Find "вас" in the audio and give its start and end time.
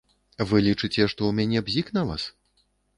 2.13-2.23